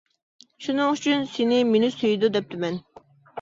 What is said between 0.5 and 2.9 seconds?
شۇنىڭ ئۈچۈن: سېنى مېنى سۆيىدۇ دەپتىمەن.